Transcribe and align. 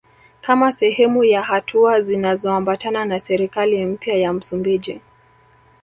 Kama 0.41 0.71
sehemu 0.73 1.23
ya 1.23 1.41
hatua 1.41 2.01
zinazoambatana 2.01 3.05
na 3.05 3.19
serikali 3.19 3.85
mpya 3.85 4.13
ya 4.15 4.33
Msumbiji 4.33 5.01